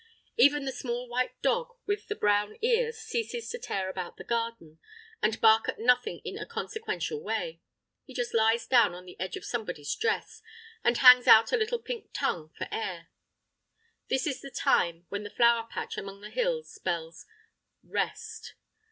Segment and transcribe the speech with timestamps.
[0.35, 4.79] Even the small white dog with the brown ears ceases to tear about the garden,
[5.21, 7.61] and bark at nothing in a consequential way;
[8.03, 10.41] he just lies down on the edge of somebody's dress,
[10.83, 13.09] and hangs out a little pink tongue for air.
[14.09, 17.27] This is the time when the flower patch among the hills spells
[17.83, 18.55] REST.